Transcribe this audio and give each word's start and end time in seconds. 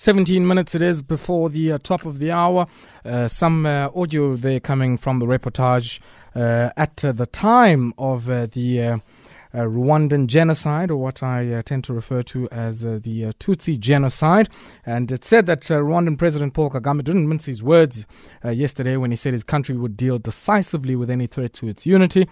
17 0.00 0.48
minutes 0.48 0.74
it 0.74 0.80
is 0.80 1.02
before 1.02 1.50
the 1.50 1.72
uh, 1.72 1.78
top 1.82 2.06
of 2.06 2.18
the 2.20 2.30
hour. 2.30 2.66
Uh, 3.04 3.28
some 3.28 3.66
uh, 3.66 3.90
audio 3.94 4.34
there 4.34 4.58
coming 4.58 4.96
from 4.96 5.18
the 5.18 5.26
reportage 5.26 6.00
uh, 6.34 6.70
at 6.74 7.04
uh, 7.04 7.12
the 7.12 7.26
time 7.26 7.92
of 7.98 8.30
uh, 8.30 8.46
the 8.46 8.98
Rwandan 9.52 10.26
genocide, 10.26 10.90
or 10.90 10.96
what 10.96 11.22
I 11.22 11.60
tend 11.66 11.84
to 11.84 11.92
refer 11.92 12.22
to 12.22 12.48
as 12.50 12.80
the 12.80 13.34
Tutsi 13.38 13.78
genocide. 13.78 14.48
And 14.86 15.12
it 15.12 15.22
said 15.22 15.44
that 15.46 15.64
Rwandan 15.64 16.16
President 16.16 16.54
Paul 16.54 16.70
Kagame 16.70 17.04
didn't 17.04 17.28
mince 17.28 17.44
his 17.44 17.62
words 17.62 18.06
yesterday 18.42 18.96
when 18.96 19.10
he 19.10 19.16
said 19.18 19.34
his 19.34 19.44
country 19.44 19.76
would 19.76 19.98
deal 19.98 20.18
decisively 20.18 20.96
with 20.96 21.10
any 21.10 21.26
threat 21.26 21.52
to 21.54 21.68
its 21.68 21.84
unity. 21.84 22.26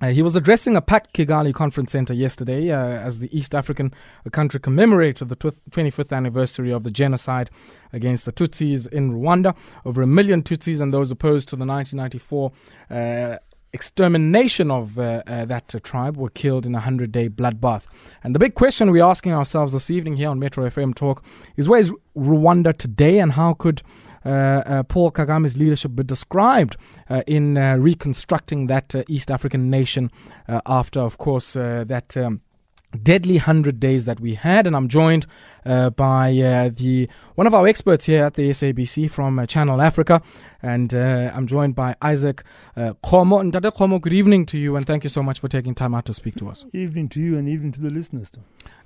Uh, 0.00 0.08
he 0.08 0.20
was 0.20 0.36
addressing 0.36 0.76
a 0.76 0.82
packed 0.82 1.14
Kigali 1.14 1.54
conference 1.54 1.92
center 1.92 2.12
yesterday 2.12 2.70
uh, 2.70 2.76
as 2.78 3.18
the 3.20 3.36
East 3.36 3.54
African 3.54 3.94
country 4.30 4.60
commemorated 4.60 5.30
the 5.30 5.36
25th 5.36 6.14
anniversary 6.14 6.70
of 6.70 6.82
the 6.82 6.90
genocide 6.90 7.48
against 7.94 8.26
the 8.26 8.32
Tutsis 8.32 8.86
in 8.92 9.12
Rwanda. 9.12 9.56
Over 9.86 10.02
a 10.02 10.06
million 10.06 10.42
Tutsis 10.42 10.82
and 10.82 10.92
those 10.92 11.10
opposed 11.10 11.48
to 11.48 11.56
the 11.56 11.64
1994 11.64 12.52
uh, 12.90 13.38
extermination 13.72 14.70
of 14.70 14.98
uh, 14.98 15.22
uh, 15.26 15.44
that 15.44 15.74
uh, 15.74 15.78
tribe 15.82 16.16
were 16.16 16.30
killed 16.30 16.66
in 16.66 16.74
a 16.74 16.78
100 16.78 17.12
day 17.12 17.28
bloodbath. 17.28 17.84
And 18.22 18.34
the 18.34 18.38
big 18.38 18.54
question 18.54 18.90
we're 18.90 19.04
asking 19.04 19.32
ourselves 19.32 19.72
this 19.72 19.90
evening 19.90 20.16
here 20.16 20.30
on 20.30 20.38
Metro 20.38 20.66
FM 20.68 20.94
Talk 20.94 21.22
is 21.56 21.68
where 21.68 21.80
is 21.80 21.92
Rwanda 22.16 22.76
today 22.76 23.18
and 23.18 23.32
how 23.32 23.54
could 23.54 23.82
uh, 24.24 24.28
uh, 24.28 24.82
Paul 24.82 25.12
Kagame's 25.12 25.56
leadership 25.56 25.94
be 25.94 26.02
described 26.02 26.76
uh, 27.08 27.22
in 27.28 27.54
reconstructing 27.80 28.66
that 28.66 28.92
East 29.08 29.30
African 29.30 29.70
nation 29.70 30.10
after, 30.48 31.00
of 31.00 31.18
course, 31.18 31.52
that. 31.54 32.16
Um, 32.16 32.40
deadly 33.02 33.34
100 33.34 33.78
days 33.80 34.04
that 34.04 34.20
we 34.20 34.34
had. 34.34 34.66
And 34.66 34.76
i'm 34.76 34.88
joined 34.88 35.26
uh, 35.64 35.90
by 35.90 36.36
uh, 36.38 36.70
the 36.72 37.08
one 37.34 37.46
of 37.46 37.54
our 37.54 37.66
experts 37.66 38.06
here 38.06 38.24
at 38.24 38.34
the 38.34 38.50
sabc 38.50 39.10
from 39.10 39.38
uh, 39.38 39.46
channel 39.46 39.80
africa. 39.80 40.22
And 40.62 40.94
uh, 40.94 41.30
i'm 41.34 41.46
joined 41.46 41.74
by 41.74 41.96
isaac 42.02 42.42
uh, 42.76 42.94
Kgomo. 43.04 43.40
and 43.40 43.52
Dada 43.52 43.70
Kgomo, 43.70 44.00
good 44.00 44.12
evening 44.12 44.46
to 44.46 44.58
you. 44.58 44.76
And 44.76 44.86
thank 44.86 45.04
you 45.04 45.10
so 45.10 45.22
much 45.22 45.40
for 45.40 45.48
taking 45.48 45.74
time 45.74 45.94
out 45.94 46.04
to 46.06 46.14
speak 46.14 46.36
to 46.36 46.48
us. 46.48 46.64
Evening 46.72 47.08
to 47.10 47.20
you 47.20 47.36
and 47.36 47.48
evening 47.48 47.72
to 47.72 47.80
the 47.80 47.90
listeners 47.90 48.30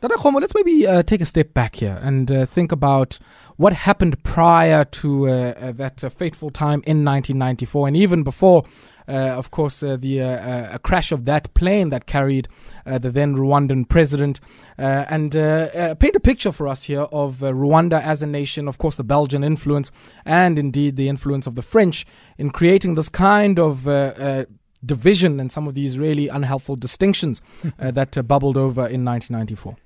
Dada 0.00 0.14
Kgomo, 0.14 0.40
let's 0.40 0.54
maybe 0.54 0.86
uh, 0.86 1.02
take 1.02 1.20
a 1.20 1.26
step 1.26 1.54
back 1.54 1.76
here 1.76 1.98
and 2.02 2.30
uh, 2.30 2.46
think 2.46 2.72
about 2.72 3.18
what 3.56 3.72
happened 3.74 4.22
prior 4.22 4.84
to 4.84 5.26
that 5.26 6.00
fateful 6.16 6.50
time 6.50 6.82
in 6.86 7.04
1994 7.04 7.88
and 7.88 7.96
even 7.96 8.22
before 8.22 8.64
Uh, 9.10 9.36
of 9.36 9.50
course, 9.50 9.82
uh, 9.82 9.96
the 9.96 10.22
uh, 10.22 10.26
uh 10.26 10.78
crash 10.78 11.10
of 11.10 11.24
that 11.24 11.52
plane 11.54 11.90
that 11.90 12.06
carried 12.06 12.46
uh, 12.86 12.96
the 12.98 13.10
then 13.10 13.34
Rwandan 13.36 13.88
president, 13.88 14.38
and 14.78 15.32
paint 15.32 16.16
a 16.16 16.20
picture 16.20 16.52
for 16.52 16.68
us 16.68 16.84
here 16.84 17.02
of 17.12 17.38
Rwanda 17.38 18.00
as 18.00 18.22
a 18.22 18.26
nation. 18.26 18.68
Of 18.68 18.78
course, 18.78 18.96
the 18.96 19.04
Belgian 19.04 19.42
influence, 19.42 19.90
and 20.24 20.58
indeed 20.58 20.94
the 20.96 21.08
influence 21.08 21.46
of 21.46 21.56
the 21.56 21.62
French 21.62 22.06
in 22.38 22.50
creating 22.50 22.94
this 22.94 23.08
kind 23.08 23.58
of 23.58 23.88
division 24.84 25.40
and 25.40 25.52
some 25.52 25.68
of 25.68 25.74
these 25.74 25.98
really 25.98 26.28
unhelpful 26.28 26.76
distinctions 26.76 27.40
uh, 27.78 27.90
that 27.98 28.16
uh, 28.16 28.22
bubbled 28.22 28.56
over 28.56 28.86
in 28.86 29.04
1994. 29.04 29.76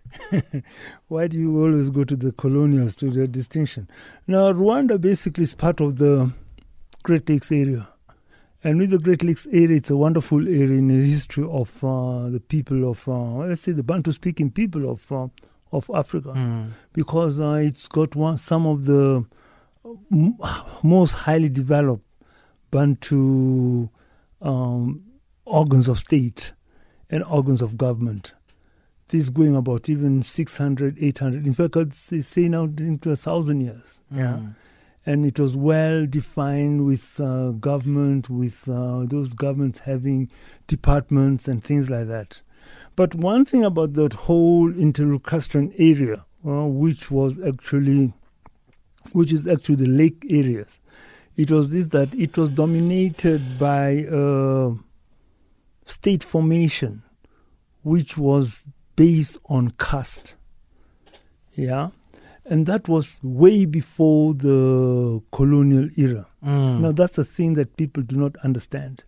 Why 1.08 1.26
do 1.26 1.38
you 1.38 1.60
always 1.62 1.90
go 1.90 2.04
to 2.04 2.16
the 2.16 2.32
colonials 2.32 2.94
to 2.96 3.10
the 3.10 3.26
distinction? 3.26 3.88
Now, 4.26 4.52
Rwanda 4.52 5.00
basically 5.00 5.44
is 5.44 5.54
part 5.54 5.80
of 5.80 5.96
the 5.96 6.32
Great 7.02 7.28
Lakes 7.28 7.50
area. 7.50 7.88
And 8.64 8.78
with 8.78 8.90
the 8.90 8.98
Great 8.98 9.22
Lakes 9.22 9.46
area, 9.52 9.76
it's 9.76 9.90
a 9.90 9.96
wonderful 9.96 10.48
area 10.48 10.78
in 10.78 10.88
the 10.88 11.06
history 11.06 11.44
of 11.44 11.84
uh, 11.84 12.30
the 12.30 12.40
people 12.40 12.90
of, 12.90 13.06
uh, 13.06 13.12
let's 13.46 13.60
say, 13.60 13.72
the 13.72 13.82
Bantu-speaking 13.82 14.50
people 14.52 14.90
of 14.90 15.12
uh, 15.12 15.28
of 15.70 15.90
Africa, 15.92 16.28
mm. 16.28 16.70
because 16.92 17.40
uh, 17.40 17.60
it's 17.62 17.88
got 17.88 18.14
one 18.16 18.38
some 18.38 18.64
of 18.66 18.86
the 18.86 19.24
m- 20.10 20.38
most 20.82 21.12
highly 21.12 21.48
developed 21.50 22.04
Bantu 22.70 23.88
um, 24.40 25.04
organs 25.44 25.88
of 25.88 25.98
state 25.98 26.52
and 27.10 27.22
organs 27.24 27.60
of 27.60 27.76
government. 27.76 28.32
This 29.08 29.28
going 29.30 29.54
about 29.54 29.88
even 29.90 30.22
600, 30.22 30.96
800, 31.02 31.46
in 31.46 31.52
fact, 31.54 31.74
they 32.08 32.20
say 32.22 32.48
now 32.48 32.64
into 32.64 33.10
a 33.10 33.16
thousand 33.16 33.60
years. 33.60 34.00
Mm. 34.12 34.54
And 35.06 35.26
it 35.26 35.38
was 35.38 35.56
well 35.56 36.06
defined 36.06 36.86
with 36.86 37.20
uh, 37.20 37.50
government, 37.50 38.30
with 38.30 38.68
uh, 38.68 39.04
those 39.04 39.34
governments 39.34 39.80
having 39.80 40.30
departments 40.66 41.46
and 41.46 41.62
things 41.62 41.90
like 41.90 42.08
that. 42.08 42.40
But 42.96 43.14
one 43.14 43.44
thing 43.44 43.64
about 43.64 43.94
that 43.94 44.14
whole 44.14 44.72
interlacustrine 44.72 45.74
area, 45.78 46.24
uh, 46.46 46.66
which 46.66 47.10
was 47.10 47.38
actually, 47.44 48.12
which 49.12 49.32
is 49.32 49.46
actually 49.46 49.76
the 49.76 49.88
lake 49.88 50.24
areas, 50.30 50.80
it 51.36 51.50
was 51.50 51.70
this 51.70 51.88
that 51.88 52.14
it 52.14 52.38
was 52.38 52.50
dominated 52.50 53.58
by 53.58 54.04
uh, 54.04 54.74
state 55.84 56.22
formation, 56.22 57.02
which 57.82 58.16
was 58.16 58.68
based 58.96 59.36
on 59.46 59.72
caste. 59.72 60.36
Yeah, 61.54 61.90
and 62.46 62.66
that 62.66 62.88
was 62.88 63.20
way 63.22 63.64
before 63.64 64.34
the 64.34 65.22
colonial 65.32 65.88
era. 65.96 66.26
Mm. 66.44 66.80
Now, 66.80 66.92
that's 66.92 67.16
a 67.18 67.24
thing 67.24 67.54
that 67.54 67.76
people 67.76 68.02
do 68.02 68.16
not 68.16 68.36
understand. 68.44 69.02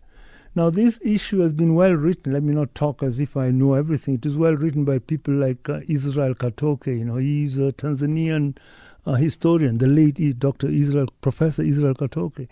Now, 0.55 0.71
this 0.71 0.99
issue 1.05 1.41
has 1.41 1.53
been 1.53 1.75
well 1.75 1.93
written. 1.93 2.33
Let 2.33 2.43
me 2.43 2.55
not 2.55 2.75
talk 2.75 3.03
as 3.03 3.21
if 3.21 3.37
I 3.37 3.51
know 3.51 3.75
everything. 3.75 4.15
It 4.15 4.25
is 4.25 4.39
well 4.39 4.55
written 4.55 4.87
by 4.87 5.01
people 5.01 5.35
like 5.35 5.69
uh, 5.69 5.81
Israel 5.87 6.35
Katoke. 6.35 6.87
You 6.87 7.05
know, 7.05 7.17
he's 7.17 7.59
a 7.59 7.73
Tanzanian 7.73 8.57
uh, 9.05 9.15
historian, 9.15 9.79
the 9.79 9.87
late 9.87 10.39
Dr. 10.39 10.69
Israel, 10.69 11.09
Professor 11.21 11.63
Israel 11.63 11.95
Katoke. 11.95 12.49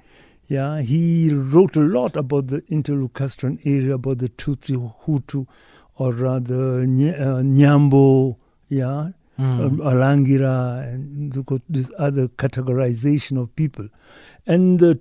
Yeah, 0.46 0.82
he 0.82 1.32
wrote 1.32 1.76
a 1.76 1.80
lot 1.80 2.14
about 2.16 2.48
the 2.48 2.60
interlacustrine 2.62 3.58
area, 3.64 3.94
about 3.94 4.18
the 4.18 4.28
Tutsi, 4.28 4.76
Hutu, 5.06 5.46
or 5.96 6.12
rather 6.12 6.80
uh, 6.80 6.84
Nyambo, 6.84 8.36
yeah, 8.68 9.12
mm. 9.38 9.66
um, 9.66 9.78
Alangira, 9.78 10.82
and 10.92 11.32
this 11.68 11.90
other 11.98 12.28
categorization 12.28 13.40
of 13.40 13.54
people. 13.56 13.88
And 14.46 14.78
the 14.78 15.00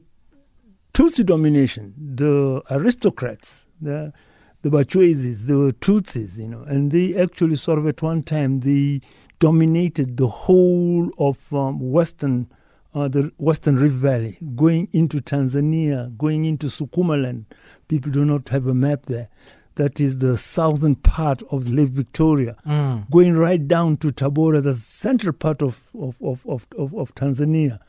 Tutsi 0.94 1.26
domination, 1.26 1.94
the 1.98 2.62
aristocrats, 2.70 3.68
the 3.82 4.14
the 4.62 4.70
Bachwezes, 4.70 5.48
the 5.48 5.76
Tutsis, 5.82 6.38
you 6.38 6.48
know, 6.48 6.64
and 6.64 6.92
they 6.92 7.20
actually 7.20 7.58
sort 7.58 7.80
of 7.80 7.88
at 7.88 8.02
one 8.02 8.24
time 8.24 8.62
they 8.62 9.02
dominated 9.40 10.16
the 10.16 10.28
whole 10.28 11.12
of 11.18 11.54
um, 11.54 11.92
Western, 11.92 12.50
uh, 12.96 13.10
the 13.10 13.30
Western 13.38 13.76
Rift 13.76 13.96
Valley, 13.96 14.38
going 14.56 14.88
into 14.94 15.18
Tanzania, 15.18 16.16
going 16.18 16.46
into 16.46 16.68
Sukumaland. 16.68 17.44
People 17.90 18.10
do 18.10 18.24
not 18.24 18.48
have 18.50 18.68
a 18.68 18.74
map 18.74 19.08
there 19.08 19.28
that 19.76 20.00
is 20.00 20.20
the 20.20 20.38
southern 20.38 20.96
part 20.96 21.42
of 21.52 21.70
Lake 21.70 21.90
Victoria, 21.90 22.56
mm. 22.66 23.10
going 23.10 23.34
right 23.34 23.68
down 23.68 23.98
to 23.98 24.12
Tabora, 24.12 24.62
the 24.62 24.76
central 24.76 25.34
part 25.34 25.62
of, 25.62 25.88
of, 26.00 26.16
of, 26.22 26.46
of, 26.46 26.94
of 26.94 27.16
Tanzania. 27.16 27.80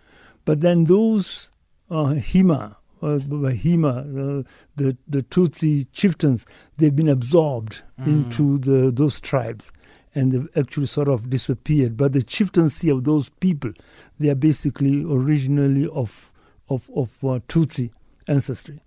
But 0.45 0.61
then 0.61 0.85
those 0.85 1.51
uh, 1.91 2.15
Hima, 2.15 2.77
uh, 3.03 3.19
Hima, 3.19 4.41
uh, 4.41 4.49
the, 4.77 4.97
the 5.07 5.23
Tutsi 5.23 5.87
chieftains, 5.93 6.47
they've 6.79 6.95
been 6.95 7.09
absorbed 7.09 7.83
mm. 8.01 8.07
into 8.07 8.59
the, 8.59 8.91
those 8.91 9.21
tribes 9.21 9.71
and 10.15 10.33
they've 10.33 10.49
actually 10.57 10.87
sort 10.87 11.09
of 11.09 11.29
disappeared. 11.29 11.97
But 11.97 12.13
the 12.13 12.23
chieftaincy 12.23 12.89
of 12.89 13.05
those 13.05 13.29
people, 13.29 13.73
they 14.19 14.29
are 14.29 14.37
basically 14.37 15.05
originally 15.05 15.89
of, 15.89 16.33
of, 16.69 16.89
of 16.95 17.13
uh, 17.23 17.41
Tutsi 17.49 17.91
ancestry. 18.29 18.81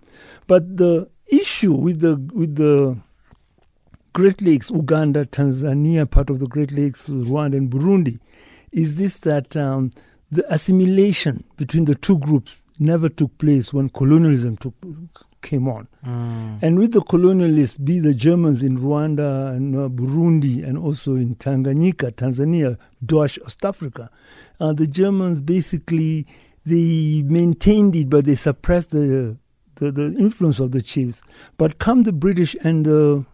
But 0.47 0.77
the 0.77 1.09
issue 1.29 1.73
with 1.73 1.99
the 1.99 2.15
with 2.33 2.55
the 2.55 2.97
Great 4.13 4.41
Lakes, 4.41 4.71
Uganda, 4.71 5.25
Tanzania, 5.25 6.09
part 6.09 6.29
of 6.29 6.39
the 6.39 6.47
Great 6.47 6.71
Lakes, 6.71 7.07
Rwanda, 7.07 7.57
and 7.57 7.69
Burundi, 7.69 8.19
is 8.71 8.95
this 8.95 9.17
that 9.19 9.55
um, 9.55 9.91
the 10.31 10.43
assimilation 10.51 11.43
between 11.55 11.85
the 11.85 11.95
two 11.95 12.17
groups 12.17 12.63
never 12.79 13.09
took 13.09 13.37
place 13.37 13.73
when 13.73 13.89
colonialism 13.89 14.57
took, 14.57 14.73
came 15.41 15.67
on. 15.67 15.87
Mm. 16.05 16.63
And 16.63 16.79
with 16.79 16.93
the 16.93 17.01
colonialists, 17.01 17.83
be 17.83 17.99
the 17.99 18.13
Germans 18.13 18.63
in 18.63 18.79
Rwanda 18.79 19.55
and 19.55 19.75
uh, 19.75 19.89
Burundi, 19.89 20.63
and 20.67 20.77
also 20.77 21.15
in 21.15 21.35
Tanganyika, 21.35 22.11
Tanzania, 22.11 22.77
Dutch, 23.05 23.37
East 23.45 23.63
Africa, 23.65 24.09
uh, 24.59 24.73
the 24.73 24.87
Germans 24.87 25.41
basically 25.41 26.25
they 26.65 27.21
maintained 27.25 27.95
it, 27.95 28.09
but 28.09 28.25
they 28.25 28.35
suppressed 28.35 28.91
the 28.91 29.37
the, 29.77 29.91
the 29.91 30.15
influence 30.17 30.59
of 30.59 30.71
the 30.71 30.81
chiefs. 30.81 31.21
But 31.57 31.79
come 31.79 32.03
the 32.03 32.13
British 32.13 32.55
and 32.63 32.85
the 32.85 33.25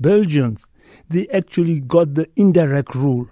Belgians, 0.00 0.66
they 1.08 1.26
actually 1.28 1.80
got 1.80 2.14
the 2.14 2.28
indirect 2.36 2.94
rule 2.94 3.28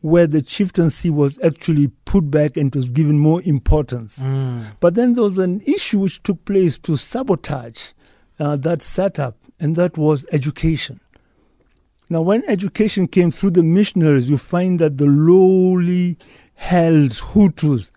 where 0.00 0.26
the 0.26 0.42
chieftaincy 0.42 1.08
was 1.08 1.38
actually 1.42 1.88
put 2.04 2.30
back 2.30 2.58
and 2.58 2.74
was 2.74 2.90
given 2.90 3.18
more 3.18 3.40
importance. 3.44 4.18
Mm. 4.18 4.64
But 4.78 4.96
then 4.96 5.14
there 5.14 5.24
was 5.24 5.38
an 5.38 5.62
issue 5.62 6.00
which 6.00 6.22
took 6.22 6.44
place 6.44 6.78
to 6.80 6.96
sabotage 6.96 7.92
uh, 8.38 8.56
that 8.56 8.82
setup, 8.82 9.38
and 9.58 9.76
that 9.76 9.96
was 9.96 10.26
education. 10.30 11.00
Now, 12.10 12.20
when 12.20 12.44
education 12.46 13.08
came 13.08 13.30
through 13.30 13.52
the 13.52 13.62
missionaries, 13.62 14.28
you 14.28 14.36
find 14.36 14.78
that 14.78 14.98
the 14.98 15.06
lowly 15.06 16.18
held 16.54 17.12
Hutus, 17.12 17.90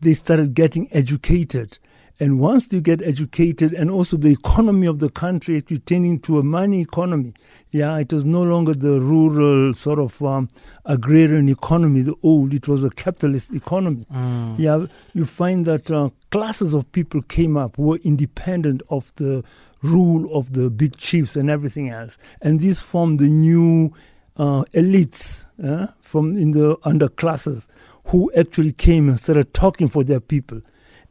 they 0.00 0.12
started 0.12 0.52
getting 0.52 0.88
educated. 0.92 1.78
And 2.20 2.38
once 2.38 2.72
you 2.72 2.80
get 2.80 3.02
educated, 3.02 3.72
and 3.72 3.90
also 3.90 4.16
the 4.16 4.30
economy 4.30 4.86
of 4.86 5.00
the 5.00 5.10
country 5.10 5.56
actually 5.58 5.80
turning 5.80 6.20
to 6.20 6.38
a 6.38 6.44
money 6.44 6.80
economy, 6.80 7.34
yeah, 7.70 7.98
it 7.98 8.12
was 8.12 8.24
no 8.24 8.42
longer 8.42 8.72
the 8.72 9.00
rural 9.00 9.74
sort 9.74 9.98
of 9.98 10.22
um, 10.22 10.48
agrarian 10.84 11.48
economy, 11.48 12.02
the 12.02 12.14
old, 12.22 12.54
it 12.54 12.68
was 12.68 12.84
a 12.84 12.90
capitalist 12.90 13.52
economy. 13.52 14.06
Mm. 14.14 14.58
Yeah, 14.58 14.86
you 15.12 15.26
find 15.26 15.66
that 15.66 15.90
uh, 15.90 16.10
classes 16.30 16.72
of 16.72 16.90
people 16.92 17.20
came 17.22 17.56
up 17.56 17.76
who 17.76 17.82
were 17.82 18.00
independent 18.04 18.82
of 18.90 19.12
the 19.16 19.42
rule 19.82 20.32
of 20.32 20.52
the 20.52 20.70
big 20.70 20.96
chiefs 20.96 21.34
and 21.34 21.50
everything 21.50 21.90
else. 21.90 22.16
And 22.40 22.60
this 22.60 22.80
formed 22.80 23.18
the 23.18 23.28
new 23.28 23.92
uh, 24.36 24.64
elites 24.72 25.44
uh, 25.62 25.88
from 26.00 26.36
in 26.36 26.52
the 26.52 26.76
underclasses 26.78 27.66
who 28.06 28.30
actually 28.36 28.72
came 28.72 29.08
and 29.08 29.18
started 29.18 29.52
talking 29.52 29.88
for 29.88 30.04
their 30.04 30.20
people. 30.20 30.60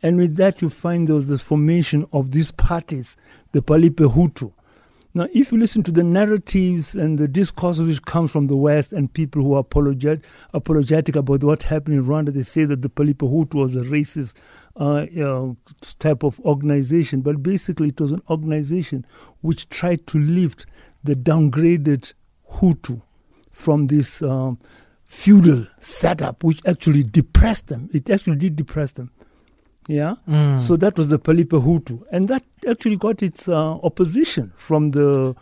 And 0.04 0.18
with 0.18 0.36
that, 0.36 0.62
you 0.62 0.70
find 0.70 1.08
there 1.08 1.16
was 1.16 1.30
the 1.30 1.38
formation 1.38 2.06
of 2.12 2.32
these 2.32 2.52
parties, 2.52 3.16
the 3.54 3.62
Palipe 3.62 3.96
Hutu. 3.96 4.52
Now, 5.16 5.28
if 5.34 5.52
you 5.52 5.58
listen 5.60 5.84
to 5.84 5.92
the 5.92 6.04
narratives 6.04 6.96
and 6.96 7.18
the 7.18 7.28
discourses 7.28 7.88
which 7.88 8.02
comes 8.02 8.32
from 8.32 8.48
the 8.48 8.56
West 8.56 8.92
and 8.92 9.14
people 9.14 9.42
who 9.42 9.54
are 9.54 9.64
apologet, 9.64 10.22
apologetic 10.54 11.16
about 11.16 11.44
what 11.44 11.64
happened 11.64 12.00
in 12.00 12.06
Rwanda, 12.06 12.34
they 12.34 12.44
say 12.44 12.66
that 12.66 12.82
the 12.82 12.90
Palipe 12.90 13.20
Hutu 13.20 13.54
was 13.54 13.76
a 13.76 13.82
racist 13.82 14.34
uh, 14.76 15.06
you 15.10 15.24
know, 15.24 15.56
type 16.00 16.24
of 16.24 16.40
organization. 16.42 17.22
But 17.22 17.42
basically, 17.42 17.90
it 17.90 18.02
was 18.02 18.12
an 18.12 18.24
organization 18.30 19.06
which 19.42 19.70
tried 19.70 20.06
to 20.08 20.20
lift 20.20 20.66
the 21.04 21.16
downgraded 21.16 22.14
Hutu 22.56 23.04
from 23.52 23.88
this 23.88 24.22
um, 24.22 24.60
feudal 25.06 25.68
setup, 25.80 26.44
which 26.44 26.60
actually 26.66 27.04
depressed 27.04 27.68
them. 27.68 27.88
It 27.94 28.10
actually 28.10 28.38
did 28.38 28.56
depress 28.56 28.94
them. 28.94 29.12
Yeah. 29.88 30.16
Mm. 30.28 30.60
So 30.60 30.76
that 30.78 30.98
was 30.98 31.10
the 31.10 31.20
Palipe 31.20 31.50
Hutu. 31.50 32.04
And 32.12 32.28
that 32.30 32.44
actually 32.70 32.96
got 32.98 33.22
its 33.22 33.48
uh, 33.48 33.76
opposition 33.84 34.54
from 34.56 34.92
the 34.92 35.36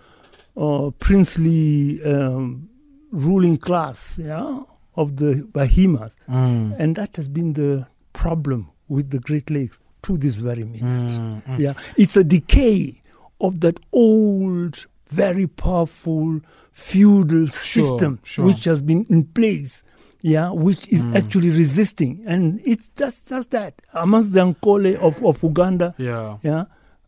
uh, 0.58 0.92
princely 1.00 2.04
um, 2.04 2.70
ruling 3.12 3.58
class 3.58 4.20
yeah, 4.22 4.62
of 4.96 5.18
the 5.18 5.48
Bahimas. 5.52 6.16
Mm. 6.30 6.76
And 6.80 6.96
that 6.96 7.16
has 7.18 7.28
been 7.28 7.54
the 7.54 7.88
problem 8.14 8.70
with 8.88 9.12
the 9.12 9.20
Great 9.20 9.50
Lakes 9.50 9.80
to 10.04 10.18
this 10.18 10.36
very 10.36 10.64
minute. 10.64 11.12
Mm, 11.12 11.44
mm. 11.46 11.60
Yeah. 11.60 11.74
It's 11.98 12.18
a 12.18 12.24
decay 12.24 13.02
of 13.40 13.60
that 13.62 13.80
old, 13.94 14.86
very 15.10 15.48
powerful 15.48 16.42
feudal 16.72 17.46
Sure, 17.48 17.84
system 17.84 18.20
sure. 18.24 18.46
which 18.46 18.64
has 18.64 18.82
been 18.82 19.06
in 19.10 19.26
place. 19.26 19.84
Yeah, 20.22 20.52
which 20.52 20.88
is 20.90 21.02
Mm. 21.02 21.16
actually 21.16 21.50
resisting, 21.50 22.22
and 22.28 22.60
it's 22.64 22.90
just 22.96 23.30
just 23.30 23.50
that 23.52 23.74
amongst 23.94 24.34
the 24.34 24.40
Ankole 24.42 24.96
of, 24.98 25.24
of 25.26 25.42
Uganda, 25.44 25.96
Yeah. 25.98 26.38
yeah, 26.44 26.66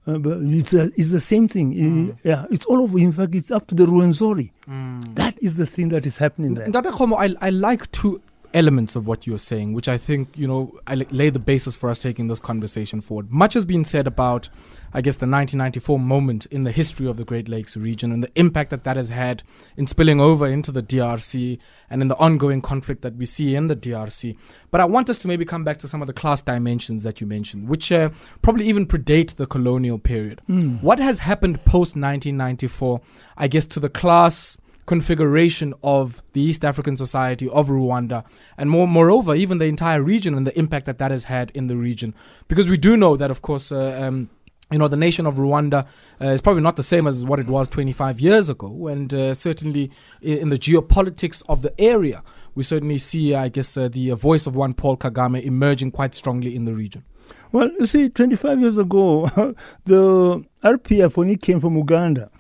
uh, 0.07 0.17
but 0.17 0.39
it's 0.41 0.73
a, 0.73 0.91
it's 0.95 1.11
the 1.11 1.19
same 1.21 1.47
thing. 1.47 1.73
Mm. 1.75 2.09
Uh, 2.09 2.15
yeah, 2.23 2.45
it's 2.49 2.65
all 2.65 2.81
over. 2.81 2.97
In 2.97 3.11
fact, 3.11 3.35
it's 3.35 3.51
up 3.51 3.67
to 3.67 3.75
the 3.75 3.85
Ruwenzori. 3.85 4.49
Mm. 4.67 5.13
That 5.15 5.35
is 5.41 5.57
the 5.57 5.65
thing 5.67 5.89
that 5.89 6.05
is 6.07 6.17
happening 6.17 6.55
there. 6.55 6.67
Ndata 6.67 6.91
Kgomo, 6.91 7.15
I, 7.19 7.35
I 7.47 7.49
like 7.51 7.91
two 7.91 8.19
elements 8.53 8.95
of 8.95 9.07
what 9.07 9.25
you're 9.25 9.37
saying, 9.37 9.73
which 9.73 9.87
I 9.87 9.97
think, 9.97 10.29
you 10.35 10.47
know, 10.47 10.77
I 10.85 10.95
lay 10.95 11.29
the 11.29 11.39
basis 11.39 11.75
for 11.75 11.89
us 11.89 11.99
taking 11.99 12.27
this 12.27 12.39
conversation 12.39 13.01
forward. 13.01 13.31
Much 13.31 13.53
has 13.53 13.65
been 13.65 13.83
said 13.83 14.07
about, 14.07 14.49
I 14.93 15.01
guess, 15.01 15.15
the 15.15 15.25
1994 15.25 15.99
moment 15.99 16.45
in 16.47 16.63
the 16.63 16.71
history 16.71 17.07
of 17.07 17.17
the 17.17 17.23
Great 17.23 17.49
Lakes 17.49 17.75
region 17.75 18.11
and 18.11 18.23
the 18.23 18.31
impact 18.35 18.69
that 18.69 18.83
that 18.83 18.97
has 18.97 19.09
had 19.09 19.43
in 19.75 19.87
spilling 19.87 20.19
over 20.19 20.47
into 20.47 20.71
the 20.71 20.83
DRC 20.83 21.59
and 21.89 22.01
in 22.01 22.07
the 22.07 22.17
ongoing 22.17 22.61
conflict 22.61 23.01
that 23.01 23.15
we 23.15 23.25
see 23.25 23.55
in 23.55 23.67
the 23.67 23.75
DRC. 23.75 24.37
But 24.71 24.81
I 24.81 24.85
want 24.85 25.09
us 25.09 25.17
to 25.19 25.27
maybe 25.27 25.45
come 25.45 25.63
back 25.63 25.77
to 25.79 25.87
some 25.87 26.01
of 26.01 26.07
the 26.07 26.13
class 26.13 26.41
dimensions 26.41 27.03
that 27.03 27.21
you 27.21 27.27
mentioned, 27.27 27.67
which 27.67 27.91
uh, 27.91 28.09
probably 28.41 28.67
even 28.67 28.85
predate 28.85 29.35
the 29.35 29.47
colonial 29.47 29.97
period. 29.97 30.41
Mm. 30.49 30.81
What 30.81 30.99
has 30.99 31.19
happened 31.19 31.65
post 31.65 31.95
1994, 31.95 33.01
I 33.37 33.47
guess, 33.47 33.65
to 33.67 33.79
the 33.79 33.89
class 33.89 34.57
configuration 34.85 35.73
of 35.83 36.21
the 36.33 36.41
East 36.41 36.63
African 36.65 36.95
Society 36.95 37.47
of 37.49 37.69
Rwanda, 37.69 38.25
and 38.57 38.69
more, 38.69 38.87
moreover, 38.87 39.35
even 39.35 39.57
the 39.57 39.65
entire 39.65 40.01
region 40.01 40.33
and 40.33 40.45
the 40.45 40.57
impact 40.57 40.85
that 40.85 40.97
that 40.97 41.11
has 41.11 41.25
had 41.25 41.51
in 41.51 41.67
the 41.67 41.77
region? 41.77 42.13
Because 42.47 42.69
we 42.69 42.77
do 42.77 42.97
know 42.97 43.15
that, 43.17 43.31
of 43.31 43.41
course, 43.41 43.71
uh, 43.71 43.99
um, 44.01 44.29
you 44.71 44.79
know, 44.79 44.87
the 44.87 44.97
nation 44.97 45.25
of 45.25 45.35
Rwanda 45.35 45.85
uh, 46.19 46.25
is 46.25 46.41
probably 46.41 46.63
not 46.63 46.77
the 46.77 46.83
same 46.83 47.05
as 47.05 47.23
what 47.23 47.39
it 47.39 47.47
was 47.47 47.67
25 47.67 48.19
years 48.19 48.49
ago. 48.49 48.87
And 48.87 49.13
uh, 49.13 49.33
certainly 49.33 49.91
in 50.21 50.49
the 50.49 50.57
geopolitics 50.57 51.43
of 51.47 51.61
the 51.61 51.79
area, 51.79 52.23
we 52.55 52.63
certainly 52.63 52.97
see, 52.97 53.35
I 53.35 53.49
guess, 53.49 53.77
uh, 53.77 53.87
the 53.87 54.11
uh, 54.11 54.15
voice 54.15 54.47
of 54.47 54.55
one 54.55 54.73
Paul 54.73 54.97
Kagame 54.97 55.43
emerging 55.43 55.91
quite 55.91 56.15
strongly 56.15 56.55
in 56.55 56.65
the 56.65 56.73
region. 56.73 57.03
Well, 57.51 57.69
you 57.79 57.85
see, 57.85 58.09
25 58.09 58.61
years 58.61 58.77
ago, 58.79 59.27
the 59.85 60.43
RPF, 60.63 61.31
it 61.31 61.41
came 61.41 61.59
from 61.59 61.77
Uganda, 61.77 62.31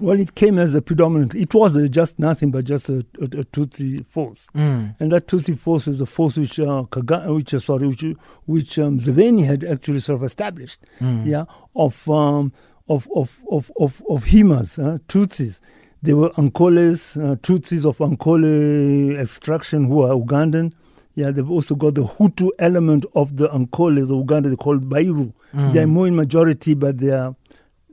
well, 0.00 0.18
it 0.18 0.34
came 0.34 0.58
as 0.58 0.74
a 0.74 0.82
predominant, 0.82 1.34
it 1.34 1.54
was 1.54 1.76
a, 1.76 1.88
just 1.88 2.18
nothing 2.18 2.50
but 2.50 2.64
just 2.64 2.88
a, 2.88 3.04
a, 3.20 3.24
a 3.24 3.44
Tutsi 3.44 4.04
force. 4.06 4.46
Mm. 4.54 4.94
And 5.00 5.12
that 5.12 5.26
Tutsi 5.26 5.58
force 5.58 5.86
is 5.88 6.00
a 6.00 6.06
force 6.06 6.36
which, 6.36 6.58
uh, 6.58 6.84
Kaga, 6.90 7.32
which 7.32 7.54
uh, 7.54 7.58
sorry, 7.58 7.88
which, 7.88 8.04
which 8.46 8.78
um, 8.78 8.98
had 8.98 9.64
actually 9.64 10.00
sort 10.00 10.16
of 10.16 10.24
established, 10.24 10.80
Mm. 11.00 11.26
yeah, 11.26 11.44
of, 11.74 12.08
um, 12.08 12.52
of, 12.88 13.08
of, 13.14 13.40
of, 13.50 13.70
of, 13.78 14.02
of 14.08 14.24
Himas, 14.24 14.78
uh, 14.78 14.98
Tutsis. 15.08 15.60
They 16.02 16.14
were 16.14 16.30
Ankoles, 16.30 17.16
uh, 17.16 17.36
Tutsis 17.36 17.84
of 17.84 17.98
Ankole 17.98 19.18
extraction 19.18 19.84
who 19.84 20.02
are 20.02 20.14
Ugandan. 20.14 20.72
Yeah, 21.14 21.30
they've 21.30 21.50
also 21.50 21.74
got 21.74 21.94
the 21.94 22.04
Hutu 22.04 22.48
element 22.58 23.04
of 23.14 23.36
the 23.36 23.48
Ankoles 23.48 24.04
of 24.10 24.16
Uganda, 24.16 24.48
They 24.48 24.56
called 24.56 24.88
Bairu. 24.88 25.32
Mm. 25.52 25.72
They're 25.74 25.86
more 25.86 26.06
in 26.06 26.16
majority, 26.16 26.74
but 26.74 26.98
they 26.98 27.10
are 27.10 27.34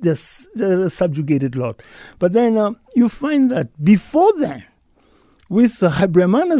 they're, 0.01 0.17
they're 0.55 0.81
a 0.81 0.89
subjugated 0.89 1.55
lot. 1.55 1.81
But 2.19 2.33
then 2.33 2.57
uh, 2.57 2.71
you 2.95 3.09
find 3.09 3.51
that 3.51 3.83
before 3.83 4.31
then, 4.39 4.65
with 5.49 5.81
uh, 5.81 6.07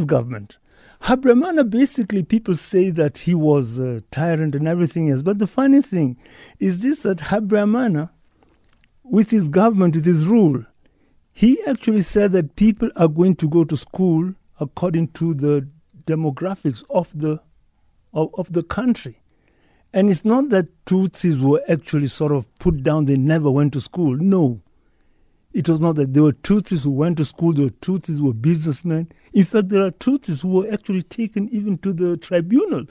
government, 0.06 0.58
Habyarimana 1.04 1.70
basically 1.70 2.24
people 2.24 2.56
say 2.56 2.90
that 2.90 3.20
he 3.20 3.36
was 3.36 3.78
a 3.78 4.02
tyrant 4.12 4.56
and 4.56 4.68
everything 4.68 5.10
else. 5.10 5.22
But 5.22 5.40
the 5.40 5.48
funny 5.48 5.82
thing 5.82 6.18
is 6.60 6.80
this 6.80 7.02
that 7.02 7.20
Habyarimana, 7.20 8.10
with 9.04 9.30
his 9.30 9.48
government, 9.48 9.96
with 9.96 10.06
his 10.06 10.26
rule, 10.26 10.66
he 11.32 11.60
actually 11.68 12.02
said 12.02 12.32
that 12.32 12.56
people 12.56 12.90
are 12.96 13.08
going 13.08 13.36
to 13.36 13.48
go 13.48 13.64
to 13.64 13.78
school 13.78 14.34
according 14.60 15.10
to 15.10 15.34
the 15.34 15.68
demographics 16.06 16.84
of 16.90 17.10
the 17.14 17.40
of, 18.14 18.30
of 18.38 18.52
the 18.54 18.64
country. 18.64 19.22
And 19.98 20.12
it's 20.12 20.24
not 20.24 20.50
that 20.50 20.68
Tutsis 20.86 21.42
were 21.42 21.60
actually 21.68 22.06
sort 22.06 22.32
of 22.32 22.46
put 22.60 22.84
down, 22.84 23.06
they 23.06 23.18
never 23.18 23.50
went 23.50 23.74
to 23.74 23.82
school. 23.82 24.16
No. 24.16 24.62
It 25.54 25.68
was 25.68 25.80
not 25.80 25.96
that 25.96 26.14
there 26.14 26.22
were 26.22 26.34
Tutsis 26.34 26.84
who 26.84 26.92
went 26.92 27.18
to 27.18 27.26
school, 27.26 27.52
there 27.52 27.66
were 27.66 27.72
Tutsis 27.72 28.20
who 28.20 28.26
were 28.26 28.34
businessmen. 28.34 29.12
In 29.34 29.44
fact, 29.44 29.70
there 29.70 29.82
are 29.82 29.90
Tutsis 29.90 30.44
who 30.44 30.50
were 30.50 30.72
actually 30.72 31.02
taken 31.02 31.50
even 31.50 31.80
to 31.80 31.94
the 31.94 32.16
tribunal 32.16 32.86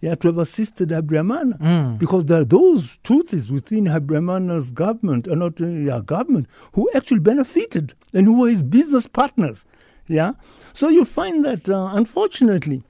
yeah, 0.00 0.16
to 0.16 0.26
have 0.26 0.38
assisted 0.38 0.88
Habyarimana. 0.88 1.60
Mm. 1.60 1.98
Because 2.00 2.24
there 2.24 2.40
are 2.40 2.44
those 2.44 2.98
Tutsis 3.04 3.52
within 3.52 3.84
Habyarimana's 3.84 4.72
government, 4.72 5.28
or 5.28 5.36
not 5.36 5.60
uh, 5.60 5.66
yeah, 5.66 6.00
government, 6.04 6.48
who 6.72 6.90
actually 6.92 7.20
benefited 7.20 7.94
and 8.12 8.26
who 8.26 8.40
were 8.40 8.48
his 8.48 8.64
business 8.64 9.06
partners. 9.06 9.64
Yeah. 10.08 10.32
So 10.72 10.88
you 10.88 11.04
find 11.04 11.44
that, 11.44 11.70
uh, 11.70 11.90
unfortunately, 11.92 12.82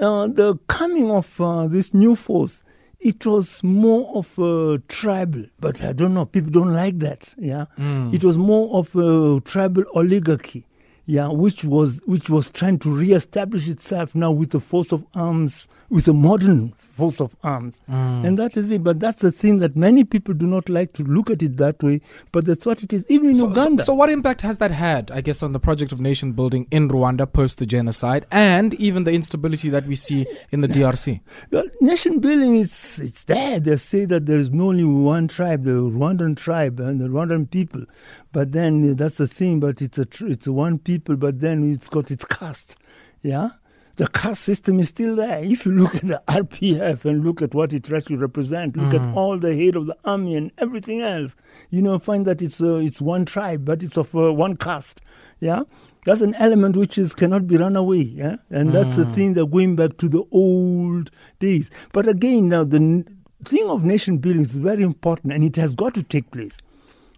uh, 0.00 0.26
the 0.26 0.56
coming 0.68 1.10
of 1.10 1.40
uh, 1.40 1.66
this 1.68 1.92
new 1.92 2.14
force, 2.16 2.62
it 3.00 3.26
was 3.26 3.62
more 3.64 4.16
of 4.16 4.38
a 4.38 4.78
tribal, 4.88 5.44
but 5.58 5.82
I 5.82 5.92
don't 5.92 6.14
know, 6.14 6.24
people 6.24 6.50
don't 6.50 6.72
like 6.72 7.00
that. 7.00 7.34
Yeah. 7.36 7.66
Mm. 7.78 8.14
It 8.14 8.22
was 8.24 8.38
more 8.38 8.76
of 8.78 8.94
a 8.94 9.40
tribal 9.40 9.84
oligarchy, 9.94 10.64
yeah, 11.04 11.28
which 11.28 11.64
was 11.64 12.00
which 12.06 12.30
was 12.30 12.50
trying 12.50 12.78
to 12.80 12.90
re-establish 12.90 13.68
itself 13.68 14.14
now 14.14 14.30
with 14.30 14.50
the 14.50 14.60
force 14.60 14.92
of 14.92 15.04
arms, 15.14 15.66
with 15.90 16.06
a 16.06 16.12
modern 16.12 16.74
force 16.92 17.20
of 17.20 17.34
arms, 17.42 17.80
Mm. 17.90 18.24
and 18.24 18.38
that 18.38 18.56
is 18.56 18.70
it. 18.70 18.82
But 18.84 19.00
that's 19.00 19.22
the 19.22 19.32
thing 19.32 19.58
that 19.58 19.74
many 19.76 20.04
people 20.04 20.34
do 20.34 20.46
not 20.46 20.68
like 20.68 20.92
to 20.94 21.02
look 21.04 21.30
at 21.30 21.42
it 21.42 21.56
that 21.56 21.82
way. 21.82 22.00
But 22.32 22.44
that's 22.46 22.66
what 22.66 22.82
it 22.82 22.92
is, 22.92 23.04
even 23.08 23.30
in 23.30 23.34
So, 23.34 23.42
so, 23.42 23.48
Uganda. 23.48 23.84
so 23.84 23.94
what 23.94 24.10
impact 24.10 24.42
has 24.42 24.58
that 24.58 24.70
had, 24.70 25.10
I 25.10 25.20
guess, 25.20 25.42
on 25.42 25.52
the 25.52 25.58
project 25.60 25.90
of 25.92 26.00
nation 26.00 26.32
building 26.32 26.66
in 26.70 26.88
Rwanda 26.88 27.30
post 27.32 27.58
the 27.58 27.66
genocide 27.66 28.26
and 28.30 28.74
even 28.74 29.04
the 29.04 29.12
instability 29.12 29.68
that 29.70 29.86
we 29.86 29.94
see 29.94 30.26
in 30.50 30.60
the 30.60 30.68
DRC? 30.68 31.20
Well, 31.50 31.64
nation 31.80 32.18
building 32.20 32.56
is 32.56 32.98
it's 33.02 33.24
there. 33.24 33.58
They 33.60 33.76
say 33.76 34.04
that 34.06 34.26
there 34.26 34.38
is 34.38 34.50
only 34.50 34.84
one 34.84 35.28
tribe, 35.28 35.64
the 35.64 35.70
Rwandan 35.70 36.36
tribe 36.36 36.78
and 36.80 37.00
the 37.00 37.08
Rwandan 37.08 37.50
people. 37.50 37.84
But 38.32 38.52
then 38.52 38.90
uh, 38.90 38.94
that's 38.94 39.16
the 39.16 39.28
thing. 39.28 39.60
But 39.60 39.82
it's 39.82 39.98
a 39.98 40.04
tr- 40.04 40.26
it's 40.28 40.46
a 40.46 40.52
one 40.52 40.78
people. 40.78 41.16
But 41.16 41.40
then 41.40 41.72
it's 41.72 41.88
got 41.88 42.10
its 42.10 42.24
caste. 42.24 42.76
Yeah, 43.22 43.50
the 43.96 44.08
caste 44.08 44.42
system 44.44 44.80
is 44.80 44.88
still 44.88 45.16
there. 45.16 45.42
If 45.44 45.66
you 45.66 45.72
look 45.72 45.94
at 45.94 46.02
the 46.02 46.22
RPF 46.28 47.04
and 47.04 47.24
look 47.24 47.42
at 47.42 47.54
what 47.54 47.72
it 47.72 47.92
actually 47.92 48.16
represents, 48.16 48.76
look 48.76 48.92
Mm. 48.92 49.10
at 49.10 49.16
all 49.16 49.38
the 49.38 49.54
head 49.54 49.76
of 49.76 49.86
the 49.86 49.96
army 50.04 50.34
and 50.36 50.50
everything 50.58 51.00
else, 51.02 51.34
you 51.70 51.82
know, 51.82 51.98
find 51.98 52.26
that 52.26 52.40
it's 52.42 52.60
uh, 52.60 52.76
it's 52.76 53.00
one 53.00 53.24
tribe, 53.24 53.64
but 53.64 53.82
it's 53.82 53.96
of 53.98 54.14
uh, 54.14 54.32
one 54.32 54.56
caste. 54.56 55.00
Yeah. 55.40 55.62
That's 56.04 56.20
an 56.20 56.34
element 56.34 56.74
which 56.76 56.98
is 56.98 57.14
cannot 57.14 57.46
be 57.46 57.56
run 57.56 57.76
away, 57.76 57.98
yeah? 58.02 58.36
and 58.50 58.72
that's 58.72 58.96
the 58.96 59.04
thing 59.04 59.34
that 59.34 59.46
going 59.52 59.76
back 59.76 59.98
to 59.98 60.08
the 60.08 60.24
old 60.32 61.12
days. 61.38 61.70
But 61.92 62.08
again, 62.08 62.48
now 62.48 62.64
the 62.64 62.78
n- 62.78 63.18
thing 63.44 63.68
of 63.68 63.84
nation 63.84 64.18
building 64.18 64.42
is 64.42 64.56
very 64.58 64.82
important, 64.82 65.32
and 65.32 65.44
it 65.44 65.54
has 65.56 65.74
got 65.76 65.94
to 65.94 66.02
take 66.02 66.28
place. 66.32 66.56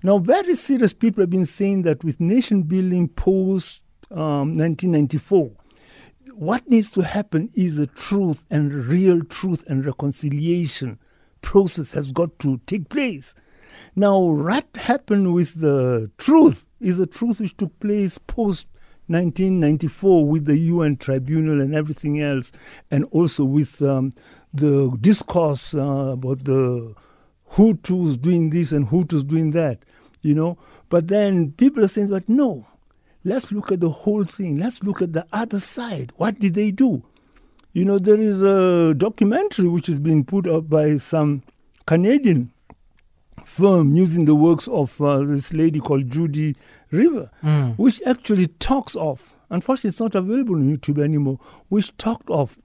Now, 0.02 0.19
very 0.19 0.54
serious 0.54 0.93
people 0.93 1.23
have 1.23 1.31
been 1.31 1.47
saying 1.47 1.81
that 1.83 2.04
with 2.04 2.21
nation 2.21 2.64
building 2.64 3.09
post 3.09 3.85
um, 4.11 4.59
1994, 4.59 5.50
what 6.36 6.68
needs 6.68 6.90
to 6.92 7.02
happen 7.02 7.50
is 7.54 7.78
a 7.78 7.86
truth 7.86 8.44
and 8.50 8.86
real 8.86 9.22
truth 9.22 9.64
and 9.68 9.84
reconciliation 9.86 10.98
process 11.42 11.92
has 11.92 12.12
got 12.12 12.38
to 12.40 12.58
take 12.66 12.88
place. 12.88 13.34
Now, 13.94 14.18
what 14.18 14.66
happened 14.74 15.34
with 15.34 15.60
the 15.60 16.10
truth 16.18 16.66
is 16.80 16.98
a 16.98 17.06
truth 17.06 17.40
which 17.40 17.56
took 17.56 17.78
place 17.80 18.18
post 18.18 18.68
1994 19.06 20.26
with 20.26 20.46
the 20.46 20.56
UN 20.56 20.96
tribunal 20.96 21.60
and 21.60 21.74
everything 21.74 22.20
else, 22.20 22.50
and 22.90 23.04
also 23.10 23.44
with 23.44 23.82
um, 23.82 24.12
the 24.52 24.96
discourse 25.00 25.74
uh, 25.74 26.12
about 26.12 26.44
the 26.44 26.94
Hutus 27.52 28.20
doing 28.20 28.50
this 28.50 28.72
and 28.72 28.88
Hutus 28.88 29.26
doing 29.26 29.50
that, 29.52 29.84
you 30.22 30.34
know. 30.34 30.58
But 30.88 31.08
then 31.08 31.52
people 31.52 31.84
are 31.84 31.88
saying, 31.88 32.08
but 32.08 32.28
no, 32.28 32.66
let's 33.25 33.50
look 33.52 33.73
at 33.73 33.81
the 33.81 33.90
whole 33.90 34.25
thing. 34.25 34.59
Let's 34.59 34.83
look 34.83 35.02
at 35.02 35.12
the 35.12 35.26
other 35.33 35.61
side. 35.61 36.12
What 36.16 36.38
did 36.38 36.54
they 36.54 36.71
do? 36.71 37.02
You 37.73 37.85
know, 37.85 37.99
there 37.99 38.21
is 38.21 38.40
a 38.43 38.95
documentary 38.95 39.69
which 39.69 39.87
has 39.88 39.99
been 39.99 40.25
put 40.25 40.47
up 40.47 40.69
by 40.69 40.97
some 40.99 41.43
Canadian 41.87 42.52
firm 43.45 43.95
using 43.95 44.25
the 44.26 44.35
works 44.35 44.69
of 44.69 45.00
uh, 45.00 45.19
this 45.25 45.52
lady 45.52 45.81
called 45.81 46.09
Judi 46.09 46.54
Rever, 46.90 47.31
Mm. 47.43 47.76
which 47.78 48.00
actually 48.07 48.47
talks 48.47 48.95
of, 48.97 49.35
unfortunately, 49.50 49.88
it's 49.88 50.00
not 50.00 50.14
available 50.14 50.54
on 50.54 50.76
YouTube 50.76 51.02
anymore, 51.02 51.38
which 51.69 51.95
talked 51.97 52.31
of 52.31 52.57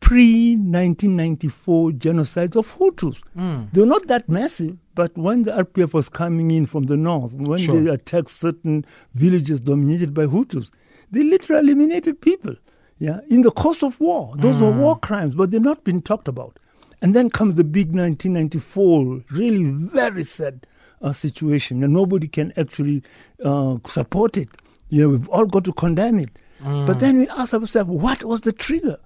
pre 0.00 0.56
1994 0.56 1.90
genocides 1.92 2.56
of 2.56 2.72
Hutus. 2.76 3.22
Mm. 3.36 3.68
They're 3.72 3.86
not 3.86 4.06
that 4.08 4.28
massive, 4.28 4.76
but 4.94 5.16
when 5.16 5.44
the 5.44 5.52
RPF 5.52 5.92
was 5.92 6.08
coming 6.08 6.50
in 6.50 6.66
from 6.66 6.84
the 6.84 6.96
north, 6.96 7.32
when 7.34 7.58
Sure. 7.58 7.80
they 7.80 7.90
attacked 7.90 8.30
certain 8.30 8.84
villages 9.14 9.60
dominated 9.60 10.12
by 10.14 10.26
Hutus, 10.26 10.70
they 11.10 11.22
literally 11.22 11.60
eliminated 11.72 12.20
people. 12.20 12.54
Yeah, 12.98 13.20
in 13.28 13.42
the 13.42 13.50
course 13.50 13.82
of 13.82 13.98
war, 13.98 14.34
those 14.36 14.60
were 14.60 14.70
war 14.70 14.98
crimes, 14.98 15.34
but 15.34 15.50
they're 15.50 15.60
not 15.60 15.84
being 15.84 16.02
talked 16.02 16.28
about. 16.28 16.58
And 17.00 17.14
then 17.14 17.30
comes 17.30 17.54
the 17.54 17.64
big 17.64 17.94
1994, 17.94 19.24
really 19.30 19.64
very 19.64 20.22
sad 20.24 20.66
uh, 21.00 21.12
situation, 21.12 21.82
and 21.82 21.94
nobody 21.94 22.28
can 22.28 22.52
actually 22.58 23.02
uh, 23.42 23.78
support 23.86 24.36
it. 24.36 24.48
You 24.90 25.02
know, 25.02 25.08
we've 25.10 25.28
all 25.30 25.46
got 25.46 25.64
to 25.64 25.72
condemn 25.72 26.18
it. 26.18 26.30
But 26.62 27.00
then 27.00 27.16
we 27.16 27.28
ask 27.28 27.54
ourselves, 27.54 27.88
what 27.88 28.22
was 28.22 28.42
the 28.42 28.52
trigger? 28.52 28.98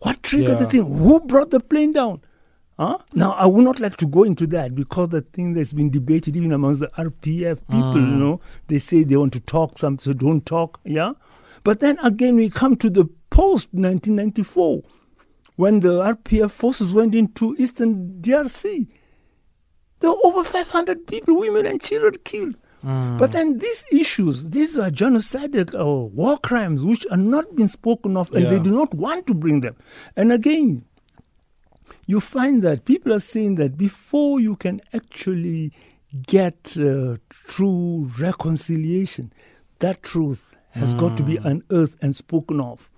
What 0.00 0.20
triggered 0.24 0.58
the 0.58 0.66
thing? 0.66 0.82
Who 0.84 1.20
brought 1.20 1.50
the 1.50 1.60
plane 1.60 1.92
down? 1.92 2.22
Huh? 2.78 2.98
Now, 3.12 3.32
I 3.32 3.46
would 3.46 3.64
not 3.64 3.80
like 3.80 3.96
to 3.98 4.06
go 4.06 4.22
into 4.24 4.46
that 4.48 4.74
because 4.74 5.10
the 5.10 5.20
thing 5.20 5.52
that's 5.52 5.72
been 5.72 5.90
debated 5.90 6.36
even 6.36 6.52
amongst 6.52 6.80
the 6.80 6.88
RPF 6.88 7.58
people, 7.68 7.98
you 7.98 8.06
mm. 8.06 8.18
know, 8.18 8.40
they 8.68 8.78
say 8.78 9.04
they 9.04 9.16
want 9.16 9.34
to 9.34 9.40
talk, 9.40 9.78
some 9.78 9.98
say 9.98 10.14
don't 10.14 10.44
talk, 10.46 10.80
yeah? 10.84 11.12
But 11.64 11.80
then 11.80 11.98
again, 12.02 12.36
we 12.36 12.50
come 12.50 12.76
to 12.76 12.88
the 12.90 13.04
post 13.30 13.68
1994 13.72 14.82
when 15.56 15.80
the 15.80 16.00
RPF 16.02 16.50
forces 16.50 16.92
went 16.92 17.14
into 17.14 17.54
eastern 17.58 18.20
DRC. 18.20 18.88
There 20.00 20.10
were 20.10 20.18
over 20.24 20.42
500 20.42 21.06
people, 21.06 21.38
women 21.38 21.66
and 21.66 21.80
children 21.80 22.16
killed. 22.24 22.56
Mm. 22.84 23.18
But 23.18 23.32
then 23.32 23.58
these 23.58 23.84
issues, 23.92 24.50
these 24.50 24.76
are 24.76 24.90
genocidal 24.90 25.74
or 25.74 26.06
uh, 26.06 26.08
war 26.08 26.38
crimes 26.38 26.84
which 26.84 27.06
are 27.10 27.16
not 27.16 27.54
being 27.54 27.68
spoken 27.68 28.16
of 28.16 28.32
and 28.32 28.46
they 28.46 28.58
do 28.58 28.72
not 28.72 28.92
want 28.94 29.26
to 29.28 29.34
bring 29.34 29.60
them. 29.60 29.76
And 30.16 30.32
again, 30.32 30.84
you 32.06 32.20
find 32.20 32.62
that 32.62 32.84
people 32.84 33.12
are 33.12 33.20
saying 33.20 33.56
that 33.56 33.76
before 33.76 34.40
you 34.40 34.56
can 34.56 34.80
actually 34.92 35.72
get 36.26 36.76
uh, 36.78 37.16
true 37.30 38.10
reconciliation, 38.18 39.32
that 39.78 40.02
truth 40.02 40.54
has 40.70 40.94
got 40.94 41.16
to 41.18 41.22
be 41.22 41.36
unearthed 41.36 41.96
and 42.02 42.16
spoken 42.16 42.60
of. 42.60 42.90